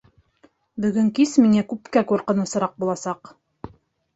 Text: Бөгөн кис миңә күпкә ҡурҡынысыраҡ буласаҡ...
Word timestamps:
Бөгөн 0.85 1.11
кис 1.19 1.33
миңә 1.43 1.63
күпкә 1.73 2.03
ҡурҡынысыраҡ 2.13 2.75
буласаҡ... 2.85 3.35